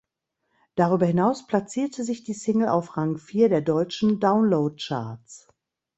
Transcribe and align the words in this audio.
Darüber 0.73 1.05
hinaus 1.05 1.45
platzierte 1.45 2.03
sich 2.03 2.23
die 2.23 2.33
Single 2.33 2.69
auf 2.69 2.97
Rang 2.97 3.19
vier 3.19 3.49
der 3.49 3.61
deutschen 3.61 4.19
Downloadcharts. 4.19 5.47